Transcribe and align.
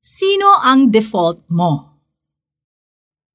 Sino 0.00 0.56
ang 0.64 0.88
default 0.88 1.44
mo? 1.52 2.00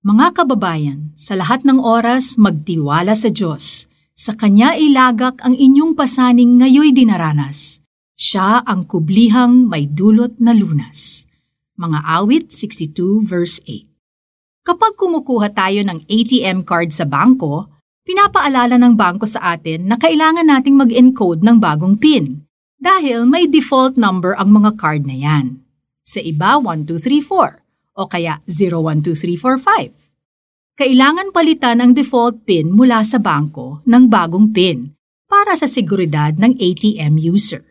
Mga 0.02 0.34
kababayan, 0.34 1.14
sa 1.14 1.38
lahat 1.38 1.62
ng 1.62 1.78
oras 1.78 2.42
magtiwala 2.42 3.14
sa 3.14 3.30
Diyos. 3.30 3.86
Sa 4.18 4.34
Kanya 4.34 4.74
ilagak 4.74 5.46
ang 5.46 5.54
inyong 5.54 5.94
pasaning 5.94 6.58
ngayoy 6.58 6.90
dinaranas. 6.90 7.86
Siya 8.18 8.66
ang 8.66 8.90
kublihang 8.90 9.70
may 9.70 9.86
dulot 9.86 10.42
na 10.42 10.58
lunas. 10.58 11.30
Mga 11.78 12.02
awit 12.02 12.50
62 12.50 13.22
verse 13.22 13.62
8 13.70 14.66
Kapag 14.66 14.98
kumukuha 14.98 15.54
tayo 15.54 15.86
ng 15.86 16.02
ATM 16.10 16.66
card 16.66 16.90
sa 16.90 17.06
bangko, 17.06 17.70
pinapaalala 18.02 18.82
ng 18.82 18.98
bangko 18.98 19.30
sa 19.30 19.54
atin 19.54 19.86
na 19.86 20.02
kailangan 20.02 20.50
nating 20.50 20.74
mag-encode 20.74 21.46
ng 21.46 21.62
bagong 21.62 21.94
PIN 22.02 22.42
dahil 22.82 23.30
may 23.30 23.46
default 23.46 24.02
number 24.02 24.34
ang 24.34 24.50
mga 24.50 24.74
card 24.82 25.06
na 25.06 25.14
yan. 25.14 25.65
Sa 26.06 26.22
iba, 26.22 26.62
1234 26.62 27.98
o 27.98 28.06
kaya 28.06 28.38
012345. 28.46 30.78
Kailangan 30.78 31.34
palitan 31.34 31.82
ang 31.82 31.98
default 31.98 32.46
PIN 32.46 32.70
mula 32.70 33.02
sa 33.02 33.18
bangko 33.18 33.82
ng 33.90 34.06
bagong 34.06 34.54
PIN 34.54 34.94
para 35.26 35.58
sa 35.58 35.66
seguridad 35.66 36.38
ng 36.38 36.62
ATM 36.62 37.18
user. 37.18 37.66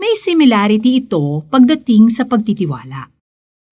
May 0.00 0.16
similarity 0.16 1.04
ito 1.04 1.44
pagdating 1.52 2.08
sa 2.08 2.24
pagtitiwala. 2.24 3.12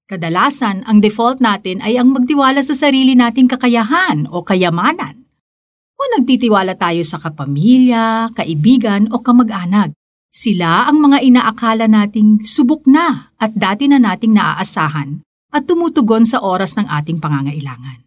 Kadalasan, 0.05 0.85
ang 0.85 1.01
default 1.01 1.41
natin 1.41 1.80
ay 1.80 1.96
ang 1.96 2.12
magtiwala 2.12 2.60
sa 2.60 2.77
sarili 2.77 3.16
nating 3.16 3.49
kakayahan 3.49 4.29
o 4.29 4.45
kayamanan. 4.45 5.24
O 5.96 6.01
nagtitiwala 6.21 6.77
tayo 6.77 7.01
sa 7.01 7.16
kapamilya, 7.16 8.29
kaibigan 8.37 9.09
o 9.09 9.24
kamag-anak 9.24 9.96
sila 10.28 10.84
ang 10.92 11.00
mga 11.00 11.24
inaakala 11.24 11.88
nating 11.88 12.45
subok 12.45 12.84
na 12.84 13.32
at 13.41 13.56
dati 13.56 13.88
na 13.88 13.96
nating 13.96 14.37
naaasahan 14.37 15.24
at 15.48 15.64
tumutugon 15.64 16.28
sa 16.28 16.45
oras 16.45 16.77
ng 16.77 16.84
ating 16.84 17.16
pangangailangan. 17.16 18.04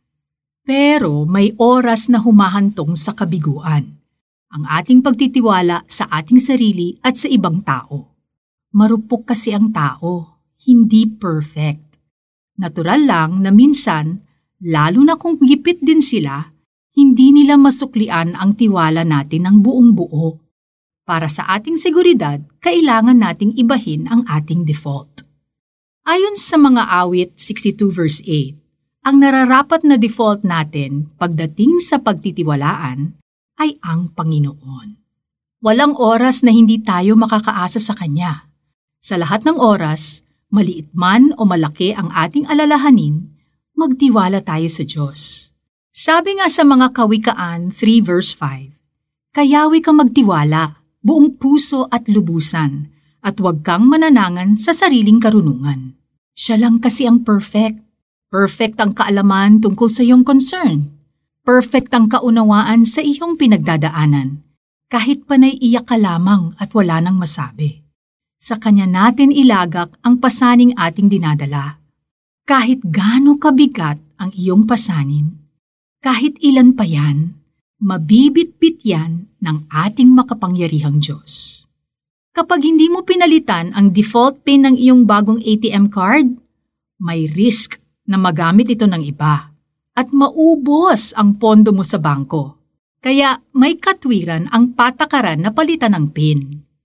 Pero 0.61 1.25
may 1.25 1.57
oras 1.57 2.13
na 2.13 2.21
humahantong 2.21 2.93
sa 2.93 3.17
kabiguan. 3.17 3.97
Ang 4.53 4.63
ating 4.69 5.01
pagtitiwala 5.01 5.81
sa 5.89 6.05
ating 6.13 6.37
sarili 6.37 6.93
at 7.01 7.17
sa 7.17 7.25
ibang 7.25 7.65
tao. 7.65 8.13
Marupok 8.77 9.33
kasi 9.33 9.57
ang 9.57 9.73
tao, 9.73 10.37
hindi 10.69 11.09
perfect. 11.09 11.97
Natural 12.61 13.01
lang 13.01 13.41
na 13.41 13.49
minsan, 13.49 14.21
lalo 14.61 15.01
na 15.01 15.17
kung 15.17 15.41
gipit 15.41 15.81
din 15.81 16.05
sila, 16.05 16.53
hindi 16.93 17.33
nila 17.33 17.57
masuklian 17.57 18.37
ang 18.37 18.53
tiwala 18.53 19.01
natin 19.01 19.49
ng 19.49 19.57
buong 19.65 19.97
buo 19.97 20.50
para 21.11 21.27
sa 21.27 21.43
ating 21.59 21.75
seguridad, 21.75 22.39
kailangan 22.63 23.19
nating 23.19 23.51
ibahin 23.59 24.07
ang 24.07 24.23
ating 24.31 24.63
default. 24.63 25.27
Ayon 26.07 26.39
sa 26.39 26.55
mga 26.55 26.87
awit 26.87 27.35
62 27.35 27.91
verse 27.91 28.23
8, 28.23 28.55
ang 29.03 29.19
nararapat 29.19 29.83
na 29.83 29.99
default 29.99 30.47
natin 30.47 31.11
pagdating 31.19 31.83
sa 31.83 31.99
pagtitiwalaan 31.99 33.19
ay 33.59 33.75
ang 33.83 34.15
Panginoon. 34.15 34.95
Walang 35.59 35.99
oras 35.99 36.47
na 36.47 36.55
hindi 36.55 36.79
tayo 36.79 37.19
makakaasa 37.19 37.83
sa 37.83 37.91
Kanya. 37.91 38.47
Sa 39.03 39.19
lahat 39.19 39.43
ng 39.43 39.59
oras, 39.59 40.23
maliit 40.47 40.95
man 40.95 41.35
o 41.35 41.43
malaki 41.43 41.91
ang 41.91 42.07
ating 42.15 42.47
alalahanin, 42.47 43.35
magtiwala 43.75 44.39
tayo 44.39 44.71
sa 44.71 44.87
Diyos. 44.87 45.51
Sabi 45.91 46.39
nga 46.39 46.47
sa 46.47 46.63
mga 46.63 46.95
kawikaan 46.95 47.67
3 47.67 47.99
verse 47.99 48.31
5, 48.31 49.35
Kayawi 49.35 49.83
kang 49.83 49.99
magtiwala 49.99 50.80
buong 51.01 51.37
puso 51.37 51.89
at 51.89 52.05
lubusan, 52.05 52.89
at 53.21 53.37
huwag 53.37 53.61
kang 53.65 53.89
mananangan 53.89 54.57
sa 54.57 54.73
sariling 54.73 55.21
karunungan. 55.21 55.97
Siya 56.33 56.57
lang 56.57 56.81
kasi 56.81 57.05
ang 57.05 57.21
perfect. 57.21 57.81
Perfect 58.31 58.79
ang 58.79 58.95
kaalaman 58.95 59.59
tungkol 59.59 59.89
sa 59.91 60.01
iyong 60.01 60.23
concern. 60.23 60.89
Perfect 61.41 61.91
ang 61.91 62.07
kaunawaan 62.07 62.87
sa 62.87 63.03
iyong 63.03 63.35
pinagdadaanan. 63.35 64.45
Kahit 64.87 65.27
panay 65.27 65.57
iyak 65.59 65.89
ka 65.89 65.97
lamang 65.99 66.55
at 66.55 66.71
wala 66.71 67.01
nang 67.03 67.19
masabi. 67.19 67.83
Sa 68.41 68.57
kanya 68.57 68.89
natin 68.89 69.29
ilagak 69.29 69.97
ang 70.01 70.17
pasaning 70.17 70.73
ating 70.77 71.11
dinadala. 71.11 71.81
Kahit 72.47 72.81
gaano 72.81 73.37
kabigat 73.37 74.01
ang 74.17 74.31
iyong 74.33 74.65
pasanin, 74.65 75.37
kahit 76.01 76.41
ilan 76.41 76.73
pa 76.73 76.83
yan, 76.83 77.37
mabibitbit 77.77 78.81
yan 78.81 79.30
ng 79.41 79.67
ating 79.67 80.07
makapangyarihang 80.13 81.01
Diyos. 81.01 81.65
Kapag 82.31 82.63
hindi 82.63 82.87
mo 82.87 83.03
pinalitan 83.03 83.75
ang 83.75 83.91
default 83.91 84.47
PIN 84.47 84.63
ng 84.63 84.75
iyong 84.79 85.03
bagong 85.03 85.43
ATM 85.43 85.91
card, 85.91 86.31
may 87.01 87.27
risk 87.27 87.81
na 88.07 88.15
magamit 88.15 88.71
ito 88.71 88.87
ng 88.87 89.03
iba 89.03 89.51
at 89.91 90.07
maubos 90.15 91.11
ang 91.19 91.35
pondo 91.35 91.75
mo 91.75 91.83
sa 91.83 91.99
bangko. 91.99 92.55
Kaya 93.01 93.41
may 93.57 93.75
katwiran 93.81 94.47
ang 94.53 94.77
patakaran 94.77 95.41
na 95.43 95.51
palitan 95.51 95.97
ng 95.97 96.05
PIN. 96.13 96.39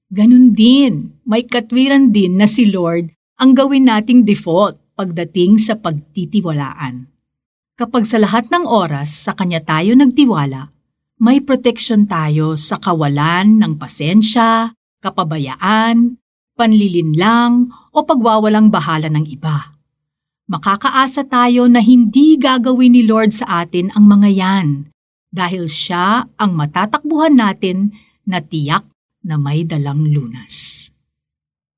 Ganun 0.08 0.56
din, 0.56 1.20
may 1.28 1.44
katwiran 1.44 2.10
din 2.10 2.40
na 2.40 2.48
si 2.48 2.66
Lord 2.66 3.12
ang 3.36 3.52
gawin 3.52 3.86
nating 3.86 4.24
default 4.24 4.80
pagdating 4.96 5.60
sa 5.60 5.76
pagtitiwalaan. 5.76 7.12
Kapag 7.76 8.08
sa 8.08 8.16
lahat 8.16 8.48
ng 8.48 8.64
oras 8.64 9.28
sa 9.28 9.36
Kanya 9.36 9.60
tayo 9.60 9.92
nagtiwala, 9.92 10.72
may 11.16 11.40
protection 11.40 12.04
tayo 12.04 12.60
sa 12.60 12.76
kawalan 12.76 13.56
ng 13.56 13.80
pasensya, 13.80 14.76
kapabayaan, 15.00 16.20
panlilinlang 16.56 17.72
o 17.92 18.04
pagwawalang 18.04 18.68
bahala 18.68 19.08
ng 19.08 19.24
iba. 19.24 19.76
Makakaasa 20.46 21.26
tayo 21.26 21.66
na 21.66 21.80
hindi 21.82 22.36
gagawin 22.38 22.94
ni 22.94 23.02
Lord 23.02 23.32
sa 23.32 23.64
atin 23.64 23.90
ang 23.96 24.06
mga 24.06 24.28
yan 24.30 24.68
dahil 25.32 25.66
siya 25.66 26.28
ang 26.38 26.52
matatakbuhan 26.54 27.34
natin 27.34 27.96
na 28.28 28.38
tiyak 28.38 28.86
na 29.26 29.40
may 29.40 29.66
dalang 29.66 30.06
lunas. 30.06 30.88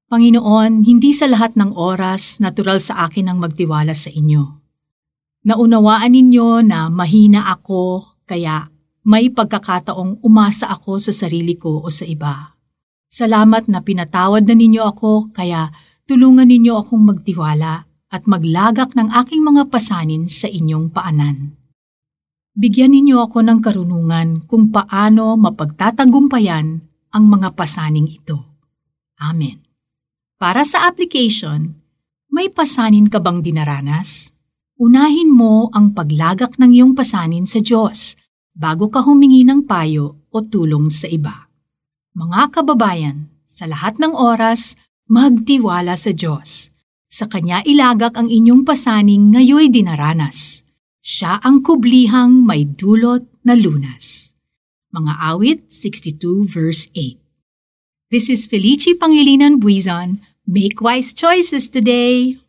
Panginoon, 0.08 0.88
hindi 0.88 1.12
sa 1.12 1.28
lahat 1.28 1.56
ng 1.56 1.76
oras 1.76 2.40
natural 2.40 2.80
sa 2.80 3.08
akin 3.08 3.28
ang 3.28 3.38
magtiwala 3.40 3.92
sa 3.92 4.08
inyo. 4.08 4.60
Naunawaan 5.48 6.12
ninyo 6.12 6.64
na 6.64 6.88
mahina 6.92 7.48
ako 7.52 8.16
kaya 8.28 8.68
may 9.08 9.32
pagkakataong 9.32 10.20
umasa 10.20 10.68
ako 10.68 11.00
sa 11.00 11.16
sarili 11.16 11.56
ko 11.56 11.80
o 11.80 11.88
sa 11.88 12.04
iba. 12.04 12.60
Salamat 13.08 13.64
na 13.64 13.80
pinatawad 13.80 14.44
na 14.44 14.52
ninyo 14.52 14.84
ako 14.84 15.32
kaya 15.32 15.72
tulungan 16.04 16.44
ninyo 16.44 16.76
akong 16.76 17.08
magtiwala 17.08 17.88
at 18.12 18.28
maglagak 18.28 18.92
ng 18.92 19.08
aking 19.08 19.40
mga 19.40 19.72
pasanin 19.72 20.28
sa 20.28 20.44
inyong 20.44 20.92
paanan. 20.92 21.56
Bigyan 22.52 22.92
ninyo 22.92 23.24
ako 23.24 23.48
ng 23.48 23.58
karunungan 23.64 24.28
kung 24.44 24.68
paano 24.68 25.40
mapagtatagumpayan 25.40 26.84
ang 27.08 27.24
mga 27.32 27.56
pasaning 27.56 28.12
ito. 28.12 28.60
Amen. 29.24 29.64
Para 30.36 30.68
sa 30.68 30.84
application, 30.84 31.80
may 32.28 32.52
pasanin 32.52 33.08
ka 33.08 33.24
bang 33.24 33.40
dinaranas? 33.40 34.36
Unahin 34.76 35.32
mo 35.32 35.72
ang 35.72 35.96
paglagak 35.96 36.60
ng 36.60 36.76
iyong 36.76 36.92
pasanin 36.92 37.48
sa 37.48 37.64
Diyos– 37.64 38.12
bago 38.58 38.90
ka 38.90 39.06
humingi 39.06 39.46
ng 39.46 39.70
payo 39.70 40.26
o 40.34 40.42
tulong 40.42 40.90
sa 40.90 41.06
iba. 41.06 41.46
Mga 42.18 42.50
kababayan, 42.50 43.30
sa 43.46 43.70
lahat 43.70 44.02
ng 44.02 44.10
oras, 44.10 44.74
magtiwala 45.06 45.94
sa 45.94 46.10
Diyos. 46.10 46.74
Sa 47.06 47.30
Kanya 47.30 47.62
ilagak 47.62 48.18
ang 48.18 48.26
inyong 48.26 48.66
pasaning 48.66 49.30
ngayoy 49.30 49.70
dinaranas. 49.70 50.66
Siya 50.98 51.40
ang 51.40 51.62
kublihang 51.62 52.44
may 52.44 52.66
dulot 52.66 53.24
na 53.46 53.54
lunas. 53.56 54.36
Mga 54.90 55.12
awit 55.32 55.60
62 55.70 56.44
verse 56.44 56.90
8 56.92 57.16
This 58.10 58.28
is 58.28 58.44
Felici 58.50 58.98
Pangilinan 58.98 59.62
Buizon. 59.62 60.20
Make 60.48 60.80
wise 60.80 61.12
choices 61.12 61.68
today! 61.68 62.40